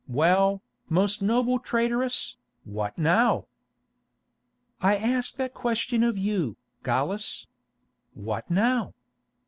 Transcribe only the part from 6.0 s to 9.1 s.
of you, Gallus. What now?